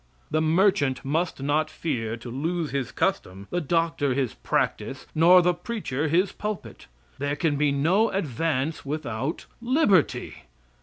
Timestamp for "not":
1.43-1.69